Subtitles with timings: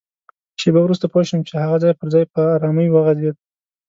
[0.61, 3.35] شېبه وروسته پوه شوم چي هغه ځای پر ځای په ارامۍ وغځېد.